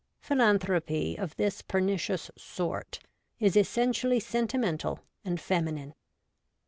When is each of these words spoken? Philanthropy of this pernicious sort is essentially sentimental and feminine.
Philanthropy 0.19 1.15
of 1.15 1.35
this 1.35 1.61
pernicious 1.61 2.31
sort 2.35 2.97
is 3.39 3.55
essentially 3.55 4.19
sentimental 4.19 5.01
and 5.23 5.39
feminine. 5.39 5.93